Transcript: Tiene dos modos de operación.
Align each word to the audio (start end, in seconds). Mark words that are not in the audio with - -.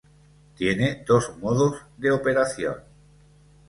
Tiene 0.55 1.03
dos 1.07 1.31
modos 1.37 1.75
de 1.97 2.09
operación. 2.09 2.73